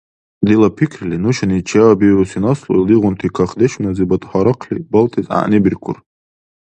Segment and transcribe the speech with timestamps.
[0.47, 5.97] Дила пикрили, нушани чеабиуси наслу илдигъунти кахдешуназибад гьарахъли балтес гӀягӀнибиркур.